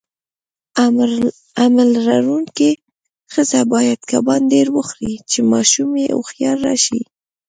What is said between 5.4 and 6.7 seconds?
ماشوم یی هوښیار